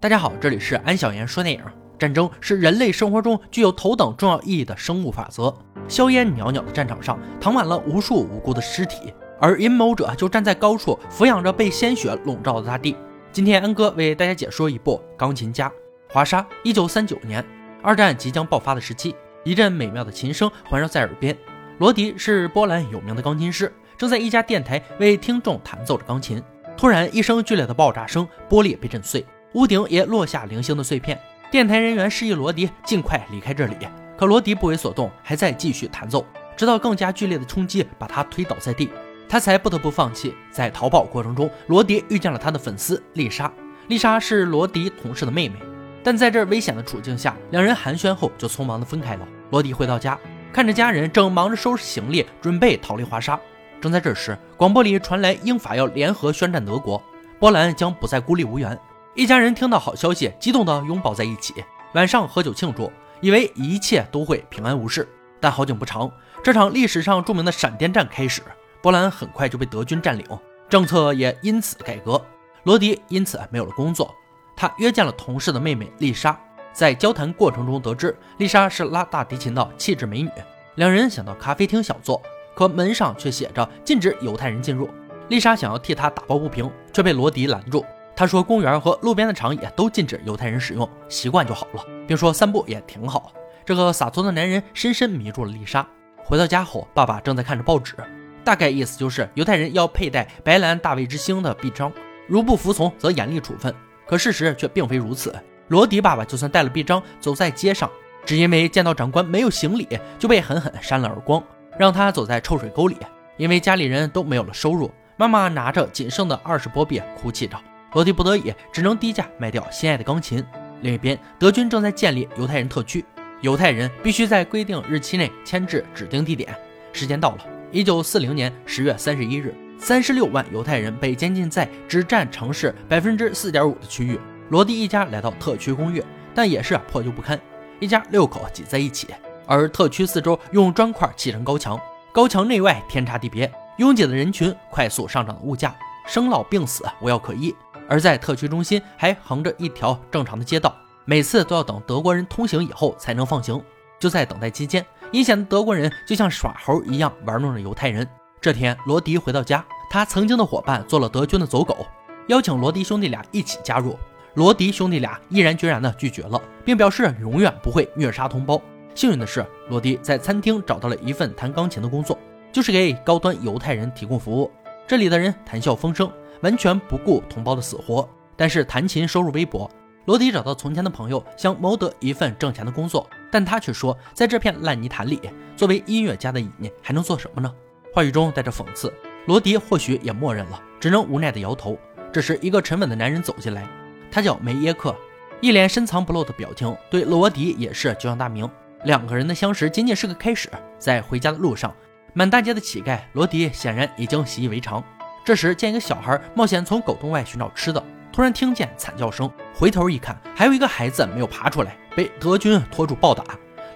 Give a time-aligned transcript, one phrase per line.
[0.00, 1.60] 大家好，这里是安小言说电影。
[1.98, 5.52] 战争是人类生活中具有头等重要意义的生物法则。
[5.88, 12.96] 硝烟袅袅的战场上，躺满了无数无辜的尸体，而阴谋者就站在高处，抚养着被鲜血笼罩的大地。
[13.32, 15.68] 今天，恩哥为大家解说一部《钢琴家》。
[16.08, 17.44] 华沙，一九三九年，
[17.82, 21.36] 二战即将爆发的时期，一阵美妙的琴声环绕在耳边。
[21.78, 26.40] 罗迪是波兰有名的钢琴师，正在一家电台为听众弹奏着钢琴。
[26.76, 29.26] 突然，一声剧烈的爆炸声，玻璃被震碎。
[29.54, 31.18] 屋顶也落下零星的碎片。
[31.50, 33.76] 电台人员示意罗迪尽快离开这里，
[34.18, 38.90] 可罗迪不为所动，还在继续弹奏，直到更加剧烈的冲击把他推倒在地，
[39.26, 40.34] 他才不得不放弃。
[40.50, 43.50] 在逃跑过程中，罗迪遇见了他的粉丝丽莎。
[43.86, 45.56] 丽莎是罗迪同事的妹妹，
[46.02, 49.26] 但在这危险的处境下，两人寒暄后就匆忙的分开了。
[49.50, 50.18] 罗迪回到家，
[50.52, 53.40] 看着家人正忙着收拾行李，准备逃离华沙。
[53.80, 57.02] 正在这时，广播里传来英法要联合宣战德国，
[57.38, 58.78] 波兰将不再孤立无援。
[59.18, 61.52] 一家人听到好消息，激动地拥抱在一起，
[61.92, 62.88] 晚上喝酒庆祝，
[63.20, 65.08] 以为一切都会平安无事。
[65.40, 66.08] 但好景不长，
[66.40, 68.42] 这场历史上著名的闪电战开始，
[68.80, 70.24] 波兰很快就被德军占领，
[70.68, 72.24] 政策也因此改革。
[72.62, 74.14] 罗迪因此没有了工作，
[74.54, 76.38] 他约见了同事的妹妹丽莎，
[76.72, 80.30] 在交谈过程中得知丽莎是拉大提琴的气质美女，
[80.76, 82.22] 两人想到咖啡厅小坐，
[82.54, 84.88] 可门上却写着禁止犹太人进入。
[85.26, 87.84] 丽莎想要替他打抱不平，却被罗迪拦住。
[88.18, 93.30] 他说：“公园和路边的长椅都禁止犹太人使用，习惯就好了，并说散步也挺好。”
[93.64, 95.86] 这个洒脱的男人深深迷住了丽莎。
[96.24, 97.94] 回到家后，爸爸正在看着报纸，
[98.42, 101.92] 大概意思就是犹太人要佩戴白蓝大卫之星的臂章，
[102.26, 103.72] 如不服从则严厉处分。
[104.04, 105.32] 可事实却并非如此。
[105.68, 107.88] 罗迪爸爸就算带了臂章走在街上，
[108.26, 109.86] 只因为见到长官没有行礼，
[110.18, 111.40] 就被狠狠扇了耳光，
[111.78, 112.96] 让他走在臭水沟里。
[113.36, 117.56] 因为家里人都没有了收入，妈妈拿着仅剩的二十波币哭泣着。
[117.92, 120.44] 罗迪不得已，只能低价卖掉心爱的钢琴。
[120.82, 123.04] 另一边，德军正在建立犹太人特区，
[123.40, 126.54] 犹太人必须在规定日期内迁至指定地点。
[126.92, 127.38] 时间到了，
[127.72, 134.20] 一九四零年十月三十一日，三十六万犹太人被监禁在只占城市百分之四点五的区域。
[134.50, 136.02] 罗迪一家来到特区公寓，
[136.34, 137.40] 但也是破旧不堪，
[137.80, 139.08] 一家六口挤在一起。
[139.46, 141.80] 而特区四周用砖块砌成高墙，
[142.12, 145.74] 高墙内外天差地别，拥挤的人群，快速上涨的物价，
[146.06, 147.54] 生老病死无药可医。
[147.88, 153.60] 而在特区中心还横着一条正常的街道，每次都要等德国人通行以后才能放行。
[153.98, 158.06] 就在等待期间，阴险的德国人就像耍猴一样玩弄着犹太人。
[158.40, 161.84] 这天，罗迪回到家，他曾经的伙伴做了德军的走狗，
[162.28, 163.98] 邀请罗迪兄弟俩一起加入。
[164.34, 168.60] 罗迪兄弟俩毅然决然地拒绝了，并表示永远不会虐杀同胞。
[168.94, 172.16] 幸运的是，罗迪在餐厅找到了一份弹钢琴的工作，
[172.52, 174.48] 就是给高端犹太人提供服务。
[174.86, 176.08] 这里的人谈笑风生。
[176.40, 179.70] 完全不顾同胞的死活，但是弹琴收入微薄。
[180.06, 185.20] 罗迪找到从前的朋友，想谋得一份挣钱的工作，但他却说，在这片烂泥潭里，
[185.54, 187.52] 作为音乐家的你还能做什么呢？
[187.92, 188.92] 话语中带着讽刺。
[189.26, 191.78] 罗迪或许也默认了，只能无奈地摇头。
[192.10, 193.68] 这时，一个沉稳的男人走进来，
[194.10, 194.96] 他叫梅耶克，
[195.42, 198.48] 一脸深藏不露的表情，对罗迪也是久仰大名。
[198.84, 200.48] 两个人的相识仅仅是个开始。
[200.78, 201.74] 在回家的路上，
[202.14, 204.82] 满大街的乞丐，罗迪显然已经习以为常。
[205.24, 213.24] 这时，见一个小孩冒险从狗洞外寻找吃的，突然听见惨叫声，回头一看，还有一个孩子没有爬出来，被德军拖住暴打。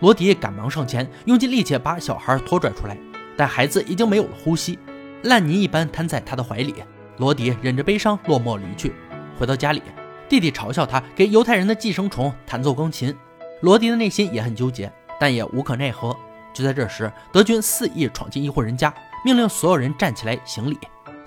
[0.00, 2.96] 罗迪赶忙上前，用尽力气把小孩拖拽出来，
[3.36, 4.78] 但孩子已经没有了呼吸，
[5.24, 6.74] 烂泥一般瘫在他的怀里。
[7.18, 8.94] 罗迪忍着悲伤，落寞离去。
[9.38, 9.82] 回到家里，
[10.28, 13.14] 弟弟嘲笑他给犹太人的寄生虫弹奏钢琴。
[13.60, 16.16] 罗迪的内心也很纠结，但也无可奈何。
[16.52, 18.92] 就在这时，德军肆意闯进一户人家，
[19.24, 20.78] 命令所有人站起来行礼。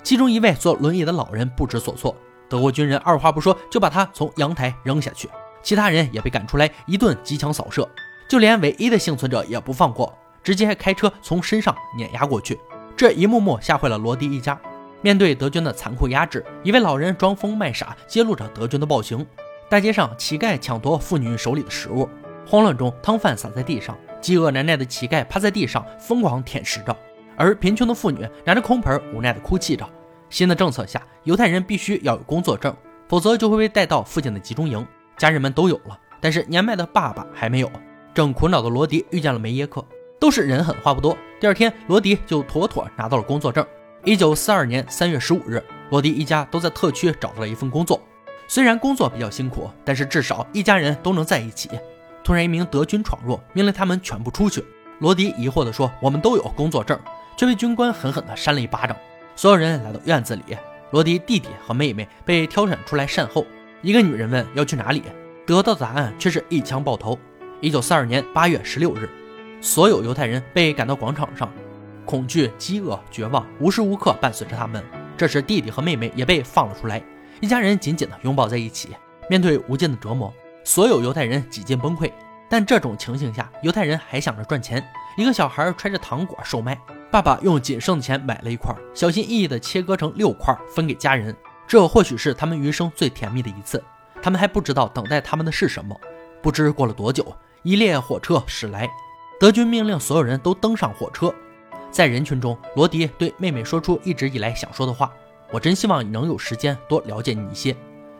[0.06, 2.14] 其中一位坐轮椅的老人不知所措，
[2.48, 5.28] 德国军人二话不说就把他从阳台扔下去，
[5.64, 7.88] 其他人也被赶出来一顿机枪扫射，
[8.28, 12.56] 就连唯一的幸存者也不放过，直接开车从身上碾压过去。
[12.96, 14.56] 这一幕幕吓坏了罗迪一家。
[15.02, 19.26] 面对德军的残酷压制，一位老人装疯卖傻，揭露着德军的暴行。
[19.68, 22.08] 大街上，乞丐抢夺妇女手里的食物，
[22.46, 26.96] 慌乱中汤饭洒在地上，饥饿难耐的乞丐趴在地上疯狂舔食着。
[27.38, 29.86] 而贫穷的妇女拿着空盆，无奈地哭泣着。
[30.28, 32.74] 新的政策下，犹太人必须要有工作证，
[33.08, 34.86] 否则就会被带到附近的集中营。
[35.16, 37.70] 家人们都有了，但是年迈的爸爸还没有。
[38.12, 39.84] 正苦恼的罗迪遇见了梅耶克，
[40.18, 41.16] 都是人狠话不多。
[41.40, 43.64] 第二天，罗迪就妥妥拿到了工作证。
[44.04, 48.00] 一九四二年三月十五日，罗迪一家都在特区找到了一份工作。
[48.48, 51.68] 虽然工作比较辛苦，但是至少一家人都能在一起。
[52.22, 54.64] 突然，一名德军闯入，命令他们全部出去。
[55.00, 56.98] 罗迪疑惑地说：“我们都有工作证。”
[57.36, 58.96] 却被军官狠狠地扇了一巴掌。
[59.36, 60.42] 所有人来到院子里，
[60.92, 63.46] 罗迪弟弟和妹妹被挑选出来善后。
[63.82, 65.02] 一个女人问要去哪里，
[65.46, 67.18] 得到的答案却是一枪爆头。
[67.60, 69.10] 一九四二年八月十六日，
[69.60, 71.52] 所有犹太人被赶到广场上，
[72.06, 74.82] 恐惧、饥饿、绝望无时无刻伴随着他们。
[75.18, 77.02] 这时，弟弟和妹妹也被放了出来，
[77.40, 78.88] 一家人紧紧地拥抱在一起。
[79.28, 80.32] 面对无尽的折磨，
[80.64, 82.10] 所有犹太人几近崩溃。
[82.48, 84.82] 但这种情形下，犹太人还想着赚钱。
[85.18, 86.78] 一个小孩揣着糖果售卖，
[87.10, 91.34] 爸爸用仅剩的钱买了一块，小心翼翼地切割成六块分给家人。
[91.66, 93.82] 这或许是他们余生最甜蜜的一次。
[94.22, 95.98] 他们还不知道等待他们的是什么。
[96.42, 98.88] 不知过了多久，一列火车驶来，
[99.40, 101.32] 德军命令所有人都登上火车。
[101.90, 105.12] 在人群中，罗迪对妹妹说出一直以来想说的话
[105.50, 107.74] ：“我真希望能有时间多了解你一些。”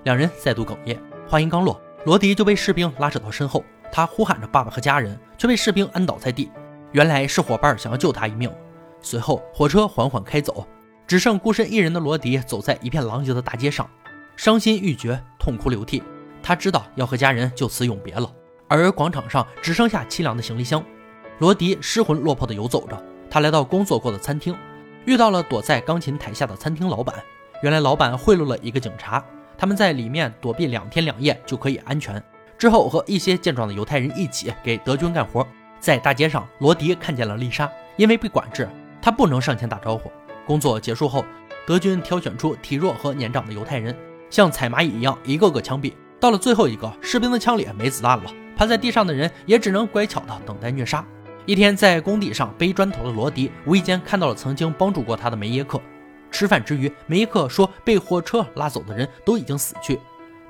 [0.05, 1.01] 两人再度哽咽。
[1.29, 6.51] 话音刚落，罗迪就被士兵拉扯到身后，他呼喊着爸爸和家人，却被士兵按倒在地。
[6.93, 8.51] 原来是伙伴想要救他一命。
[9.07, 10.67] 随后，火车缓缓开走。
[11.07, 13.89] 只剩孤身一人的罗迪走在一片狼藉的大街上，
[14.35, 16.03] 伤心欲绝，痛哭流涕。
[16.43, 18.29] 他知道要和家人就此永别了，
[18.67, 20.85] 而广场上只剩下凄凉的行李箱。
[21.39, 23.01] 罗迪失魂落魄地游走着，
[23.31, 24.57] 他来到工作过的餐厅，
[25.05, 27.15] 遇到了躲在钢琴台下的餐厅老板。
[27.63, 29.25] 原来老板贿赂了一个警察，
[29.57, 32.21] 他们在里面躲避两天两夜就可以安全。
[32.59, 35.47] 之后和一些健壮的犹太人一起给德军干活。
[35.79, 38.69] 在大街上，罗迪看见了丽莎，因为被管制，
[39.07, 40.11] 他不能上前打招呼。
[40.45, 41.25] 工作结束后，
[41.65, 43.97] 德军挑选出体弱和年长的犹太人，
[44.31, 45.93] 像踩蚂蚁一样一个个枪毙。
[46.19, 48.25] 到了最后一个，士兵的枪里没子弹了，
[48.57, 51.07] 趴在地上的人也只能乖巧的等待虐杀。
[51.45, 55.81] 一天，在工地上背砖头的罗迪无意间看到了曾经帮助过他的梅耶克。
[56.33, 60.01] 吃饭之余，梅耶克说被火车拉走的人都已经死去。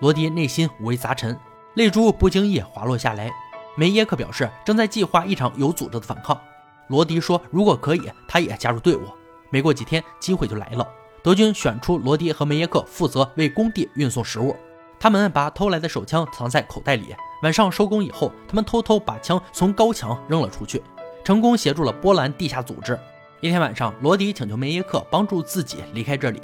[0.01, 1.39] 罗迪内心五味杂陈，
[1.75, 3.31] 泪珠不经意滑落下来。
[3.77, 6.41] 梅耶克表示正在计划一场有组织的反抗。
[6.89, 9.03] 罗迪说，如果可以，他也加入队伍。
[9.51, 10.87] 没过几天，机会就来了。
[11.23, 14.55] 德军选出罗迪和梅耶克负责为工地运送食物。
[14.99, 17.15] 他们把偷来的手枪藏在口袋里。
[17.43, 20.83] 晚上收工以后，他们偷偷把枪从高墙扔了出去，
[21.23, 22.99] 成功协助了波兰地下组织。
[23.41, 26.41] 一天晚上，罗迪请求梅耶克帮助自己离开这里，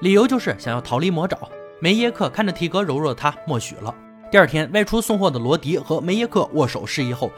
[0.00, 1.38] 理由就是想要逃离魔爪。
[1.78, 3.94] 梅耶克看着体格柔弱的他，默许了。
[4.30, 7.30] 第二天，外出送货的罗迪和梅耶克握手示意后，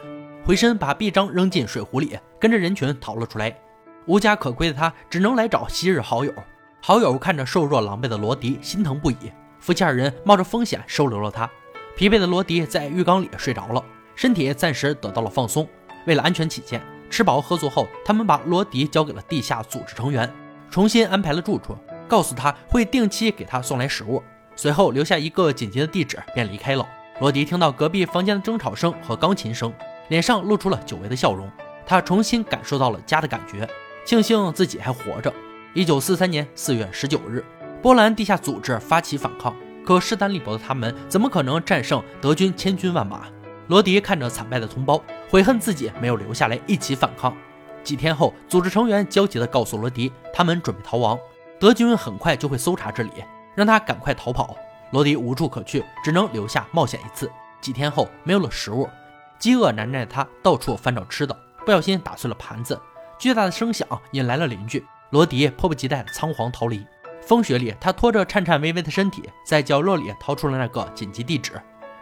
[0.47, 3.53] 回身把臂章扔进水壶里，跟着人群逃了出来。
[4.07, 6.33] 无家可归的他只能来找昔日好友。
[6.81, 9.17] 好友看着瘦弱狼狈的罗迪，心疼不已。
[9.59, 11.51] 夫妻二人冒着风险收留了他。
[11.97, 13.85] 疲惫的罗迪在浴缸里睡着了，
[14.15, 15.69] 身体暂时得到了放松。
[16.07, 20.33] 为了安全起见，吃饱喝足后，他们把罗迪交给了地下组织成员，
[20.71, 21.77] 重新安排了住处，
[22.07, 24.23] 告诉他会定期给他送来食物。
[24.55, 26.87] 随后留下一个紧急的地址，便离开了。
[27.19, 29.75] 罗迪听到隔壁房间的争吵声和钢琴声，
[30.09, 31.51] 脸上露出了久违的笑容。
[31.87, 33.69] 他重新感受到了家的感觉。
[34.05, 35.33] 庆幸自己还活着。
[35.75, 37.45] 一九四三年四月十九日，
[37.83, 39.55] 波兰地下组织发起反抗，
[39.85, 43.27] 可势单力薄的他们怎么可能战胜德军千军万马？
[43.67, 47.37] 罗迪看着惨败的同胞，悔恨自己没有留下来一起反抗。
[47.83, 51.19] 几天后，组织成员焦急地告诉罗迪，他们准备逃亡，
[51.59, 53.11] 德军很快就会搜查这里，
[53.55, 54.57] 让他赶快逃跑。
[54.93, 57.29] 罗迪无处可去，只能留下冒险一次。
[57.61, 58.89] 几天后，没有了食物，
[59.39, 62.81] 饥饿难耐的他到处翻找吃的，不小心打碎了盘子。
[63.19, 66.85] 巨大的声响引来了邻居，罗迪迫不及待地仓皇逃离。
[67.23, 71.53] 风雪里，他拖着颤颤巍巍的身体，在角落里掏出了那个紧急地址。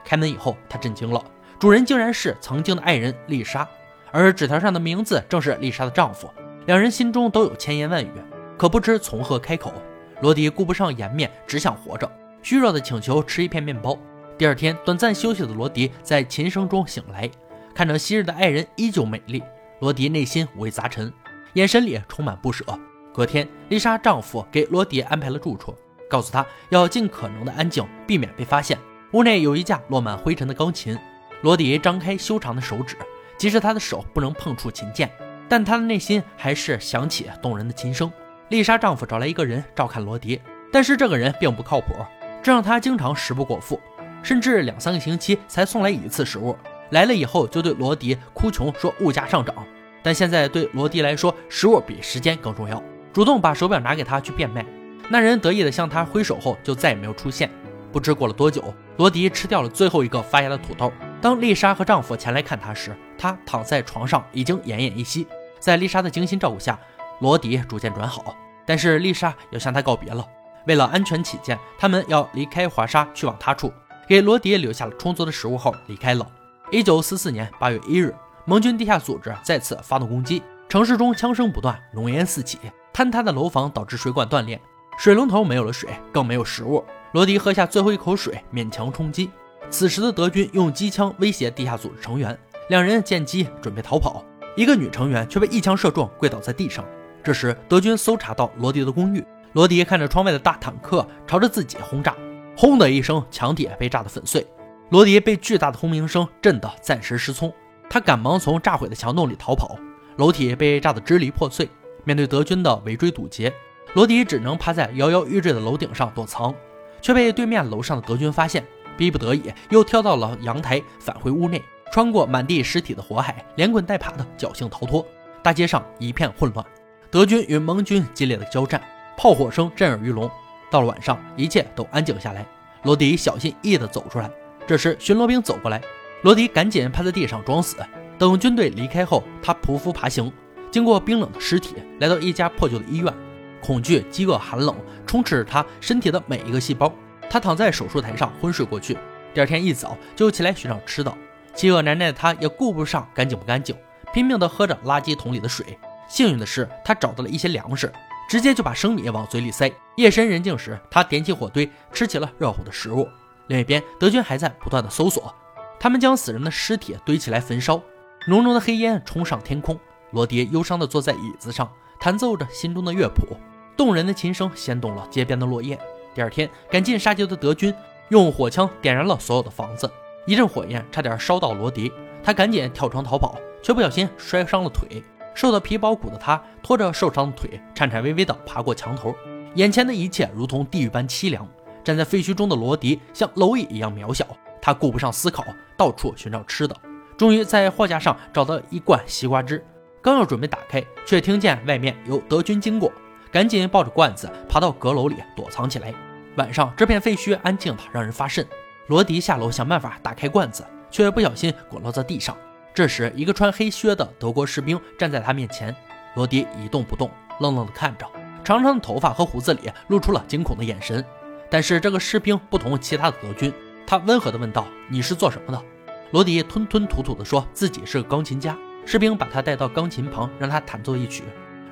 [0.04, 1.24] 开门以后，他震惊了，
[1.58, 3.66] 主人竟然是曾经的爱人丽莎，
[4.12, 6.28] 而纸条上的名字正是丽莎的丈夫。
[6.66, 8.12] 两人心中都有千言万语，
[8.58, 9.72] 可不知从何开口。
[10.20, 12.10] 罗迪顾不上颜面，只想活着，
[12.42, 13.98] 虚弱的请求吃一片面包。
[14.36, 17.30] 第二天，短暂休息的罗迪在琴声中醒来，
[17.72, 19.40] 看着昔日的爱人依旧美丽。
[19.80, 21.12] 罗迪内心五味杂陈，
[21.52, 22.64] 眼神里充满不舍。
[23.12, 25.72] 隔天，丽莎丈夫给罗迪安排了住处，
[26.10, 28.76] 告诉他要尽可能的安静，避免被发现。
[29.12, 30.98] 屋内有一架落满灰尘的钢琴。
[31.42, 32.96] 罗迪张开修长的手指，
[33.38, 35.08] 即使他的手不能碰触琴键，
[35.48, 38.10] 但他的内心还是响起动人的琴声。
[38.48, 40.40] 丽莎丈夫找来一个人照看罗迪，
[40.72, 41.94] 但是这个人并不靠谱，
[42.42, 43.80] 这让他经常食不果腹，
[44.24, 46.56] 甚至两三个星期才送来一次食物。
[46.90, 49.54] 来了以后就对罗迪哭穷，说物价上涨。
[50.02, 52.82] 但现在对罗迪来说，食物比时间更重要。
[53.12, 54.64] 主动把手表拿给他去变卖，
[55.08, 57.48] 那人得意的向他挥手后就再也没有出现。
[57.92, 60.92] 不知过了多久，罗迪吃掉了最后一个发芽的土豆。
[61.20, 65.26] 当丽莎和丈夫前来看他时，他躺在床上已经奄奄一息。
[65.60, 66.78] 在丽莎的精心照顾下，
[67.20, 68.36] 罗迪逐渐转好。
[68.66, 70.26] 但是丽莎要向他告别了。
[70.66, 73.72] 为了安全起见，他们要离开华沙去往他处，
[74.06, 76.26] 给罗迪留下了充足的食物后离开了。
[76.70, 78.14] 一九四四年八月一日。
[78.46, 82.58] 盟军地下组织再次发动攻击，城市中枪声不断，浓烟四起，
[82.92, 84.60] 坍塌的楼房导致水管断裂，
[84.98, 86.84] 水龙头没有了水，更没有食物。
[87.12, 89.30] 罗迪喝下最后一口水，勉强充饥。
[89.70, 94.22] 此时的德军用机枪威胁地下组织成员，两人见机准备逃跑，
[94.56, 96.84] 一个女成员却被一枪射中，跪倒在地上。
[97.22, 102.14] 这时德军搜查到罗迪的公寓，罗迪看着窗外的大坦克朝着自己轰炸，
[102.56, 104.46] 轰的一声，墙体被炸得粉碎。
[104.90, 107.52] 罗迪被巨大的轰鸣声震得暂时失聪，
[107.90, 109.76] 他赶忙从炸毁的墙洞里逃跑，
[110.16, 111.68] 楼体被炸得支离破碎。
[112.04, 113.52] 面对德军的围追堵截，
[113.94, 116.54] 罗迪只能趴在摇摇欲坠的楼顶上躲藏，
[117.00, 118.64] 却被对面楼上的德军发现。
[118.96, 125.04] 逼不得已，又跳到了阳台，返回屋内，穿过满地尸体的火海，连滚带爬的侥幸逃脱。
[125.42, 126.64] 大街上一片混乱，
[127.10, 128.80] 德军与盟军激烈的交战，
[129.16, 130.30] 炮火声震耳欲聋。
[130.74, 132.44] 到了晚上，一切都安静下来。
[132.82, 134.28] 罗迪小心翼翼地走出来，
[134.66, 135.80] 这时巡逻兵走过来，
[136.22, 137.76] 罗迪赶紧趴在地上装死。
[138.18, 140.32] 等军队离开后，他匍匐爬行，
[140.72, 143.14] 经过冰冷的尸体，来到一家破旧的医院。
[143.62, 144.74] 恐惧、饥饿、寒冷
[145.06, 146.92] 充斥着他身体的每一个细胞。
[147.30, 148.98] 他躺在手术台上昏睡过去，
[149.32, 151.14] 第二天一早就起来寻找吃的。
[151.54, 153.76] 饥饿难耐的他也顾不上干净不干净，
[154.12, 155.78] 拼命地喝着垃圾桶里的水。
[156.08, 157.92] 幸运的是，他找到了一些粮食，
[158.28, 159.72] 直接就把生米往嘴里塞。
[159.96, 163.08] 夜深人静时，他点起火堆，吃起了热乎的食物。
[163.46, 165.34] 另一边，德军还在不断的搜索，
[165.78, 167.80] 他们将死人的尸体堆起来焚烧，
[168.26, 169.78] 浓浓的黑烟冲上天空。
[170.12, 173.36] 罗迪忧伤地坐在椅子上，弹奏着心中的乐谱，
[173.76, 175.78] 动人的琴声掀动了街边的落叶。
[176.14, 177.74] 第二天，赶尽杀绝的德军
[178.08, 179.90] 用火枪点燃了所有的房子，
[180.26, 181.92] 一阵火焰差点烧到罗迪。
[182.22, 185.04] 他赶紧跳窗逃跑，却不小心摔伤了腿。
[185.34, 189.14] 瘦得皮包骨的他拖着受伤的腿，颤颤巍巍地爬过墙头。
[189.56, 191.46] 眼前的一切如同地狱般凄凉。
[191.84, 194.26] 站在废墟中的罗迪像蝼蚁一样渺小，
[194.62, 195.44] 他顾不上思考，
[195.76, 196.74] 到处寻找吃的。
[197.16, 199.62] 终于在货架上找到一罐西瓜汁，
[200.00, 202.90] 刚要准备打开，却听见外面有德军经过。
[203.30, 205.92] 赶紧抱着罐子爬到阁楼里躲藏起来。
[206.36, 208.46] 晚上这片废墟安静的让人发瘆。
[208.86, 212.34] 罗迪下楼想办法打开罐子，却不小心滚落在地上。
[212.74, 215.74] 这时，一个穿黑靴的德国士兵站在他面前。
[216.16, 218.04] 罗迪一动不动，愣愣地看着，
[218.42, 221.04] 长长的头发和胡子里露出了惊恐的眼神。
[221.48, 223.52] 但是这个士兵不同其他的德军，
[223.86, 225.62] 他温和地问道：“你是做什么的？”
[226.10, 228.58] 罗迪吞吞吐吐地说自己是个钢琴家。
[228.84, 231.22] 士兵把他带到钢琴旁，让他弹奏一曲。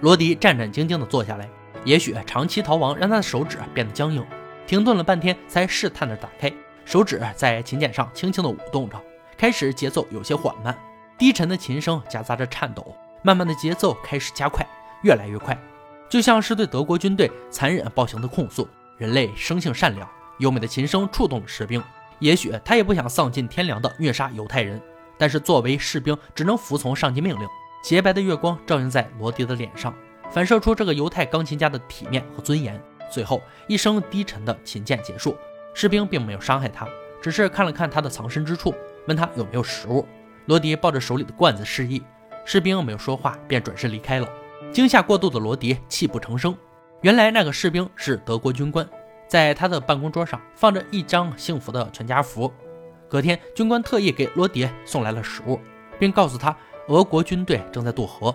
[0.02, 1.49] 罗迪战战兢兢地坐下来，
[1.85, 4.25] 也许长期逃亡让他的手指变得僵硬，
[4.68, 6.52] 停顿了半天才试探着打开。
[6.85, 8.97] 手指在琴键上轻轻地舞动着，
[9.37, 10.76] 开始节奏有些缓慢，
[11.23, 14.67] 低沉的琴声夹杂着颤抖，慢慢的节奏开始加快，
[15.05, 15.57] 越来越快，
[16.09, 18.69] 就像是对德国军队残忍暴行的控诉。
[18.99, 20.09] 人类生性善良，
[20.41, 21.81] 优美的琴声触动了士兵。
[22.19, 24.83] 也许他也不想丧尽天良的虐杀犹太人，
[25.17, 27.47] 但是作为士兵，只能服从上级命令。
[27.85, 29.95] 洁白的月光照映在罗迪的脸上，
[30.29, 32.83] 反射出这个犹太钢琴家的体面和尊严。
[33.09, 35.37] 最后一声低沉的琴键结束，
[35.73, 36.88] 士兵并没有伤害他，
[37.23, 38.75] 只是看了看他的藏身之处，
[39.07, 40.05] 问他有没有食物。
[40.46, 42.02] 罗迪抱着手里的罐子示意，
[42.44, 44.28] 士兵没有说话，便转身离开了。
[44.72, 46.56] 惊吓过度的罗迪泣不成声。
[47.00, 48.88] 原来那个士兵是德国军官，
[49.28, 52.52] 在他的办公桌上放着一张幸福的全家福。
[53.08, 55.61] 隔天，军官特意给罗迪送来了食物，
[55.99, 56.56] 并告诉他。
[56.88, 58.34] 俄国军队正在渡河，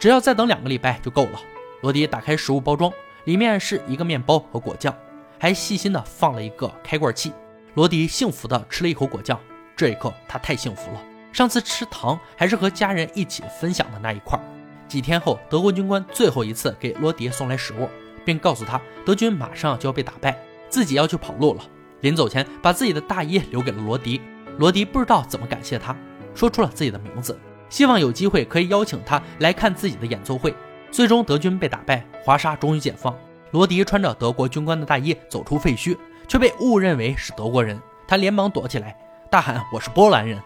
[0.00, 1.40] 只要再等两个礼拜就够了。
[1.80, 2.92] 罗迪打开食物包装，
[3.22, 4.92] 里面是一个面包和果酱，
[5.38, 7.32] 还细心的放了一个开罐器。
[7.74, 9.38] 罗迪幸福的吃了一口果酱，
[9.76, 11.00] 这一刻他太幸福了。
[11.34, 14.38] 上次吃糖还是和家人一起分享的那一块。
[14.86, 17.88] 几天后，德国军官最后一次给罗迪送来食物，
[18.24, 20.38] 并告诉他德军马上就要被打败，
[20.68, 21.62] 自己要去跑路了。
[22.02, 24.20] 临走前，把自己的大衣留给了罗迪。
[24.58, 25.96] 罗迪不知道怎么感谢他，
[26.36, 27.36] 说出了自己的名字。
[27.68, 30.54] 希望有机会可以邀请他来看自己的演奏会。
[30.92, 33.12] 最终，德军被打败，华沙终于解放。
[33.50, 35.98] 罗迪穿着德国军官的大衣走出废墟，
[36.28, 37.80] 却被误认为是德国人。
[38.06, 38.96] 他连忙躲起来，
[39.28, 40.40] 大喊：“我是波兰人！”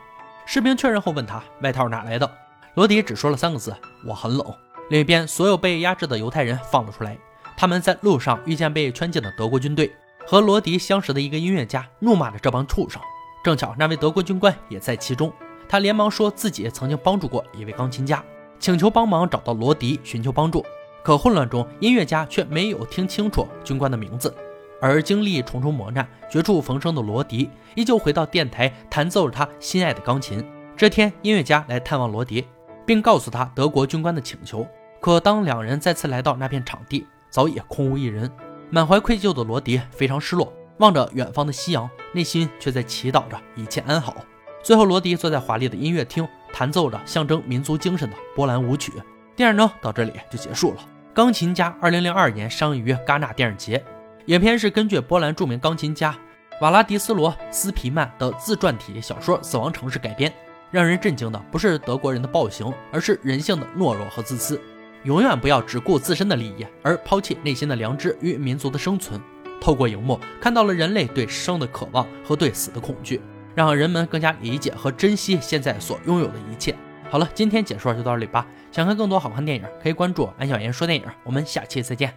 [0.50, 2.30] 士兵确认后问他：“外套哪来的？”
[2.72, 4.54] 罗迪只说了三个字：“我很冷。”
[4.88, 7.18] 另一边，所有被压制的犹太人放了出来。
[7.54, 9.94] 他们在路上遇见被圈禁的德国军队，
[10.26, 12.98] 和罗迪相识的一个音乐家怒骂着这帮畜生。
[13.44, 15.30] 正巧那位德国军官也在其中。
[15.68, 18.24] 他连忙说自己曾经帮助过一位钢琴家，
[18.58, 20.64] 请求帮忙找到罗迪，寻求帮助。
[21.02, 24.34] 可混乱中，音乐家却没有听清楚军官的名字。
[24.80, 30.44] 而经历重重磨难、绝处逢生的罗迪，依旧回到电台弹奏着他心爱的钢琴。
[30.76, 32.46] 这天，音乐家来探望罗迪，
[32.86, 34.66] 并告诉他德国军官的请求。
[35.00, 38.30] 可当两人再次来到那片场地，早已空无一人。
[38.70, 44.16] 满怀愧疚的罗迪非常失落，望着远方的夕阳，内心却在祈祷着一切安好。
[44.62, 48.92] 最后，罗迪坐在华丽的音乐厅，弹奏着象征民族精神的波兰舞曲。
[49.34, 50.80] 电影呢，到这里就结束了。
[51.14, 53.82] 钢琴家二零零二年上映于戛纳电影节，
[54.28, 56.14] 影片是根据波兰著名钢琴家
[56.60, 60.30] 瓦拉迪斯罗斯皮曼的自传体小说《死亡城市》改编。
[60.70, 64.60] 让人震惊的不是德国人的暴行，而是人性的懦弱和自私。
[65.04, 69.18] 永远不要只顾自身的利益，而抛弃内心的良知与民族的生存。
[69.62, 73.22] 透过荧幕，看到了人类对生的渴望和对死的恐惧，
[73.54, 76.74] 让人们更加理解和珍惜现在所拥有的一切。
[77.08, 78.46] 好了，今天解说就到这里吧。
[78.70, 81.06] 想看更多好看电影，可以关注安小言说电影。
[81.24, 82.12] 我们下期再见。